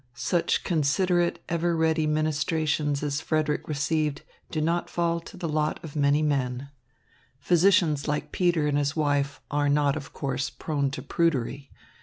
Such 0.15 0.63
considerate, 0.63 1.43
ever 1.47 1.77
ready 1.77 2.07
ministrations 2.07 3.03
as 3.03 3.21
Frederick 3.21 3.67
received 3.67 4.23
do 4.49 4.59
not 4.59 4.89
fall 4.89 5.19
to 5.19 5.37
the 5.37 5.47
lot 5.47 5.79
of 5.83 5.95
many 5.95 6.23
men. 6.23 6.69
Physicians 7.39 8.07
like 8.07 8.31
Peter 8.31 8.65
and 8.65 8.79
his 8.79 8.95
wife 8.95 9.41
are 9.51 9.69
not, 9.69 9.95
of 9.95 10.11
course, 10.11 10.49
prone 10.49 10.89
to 10.89 11.03
prudery. 11.03 11.69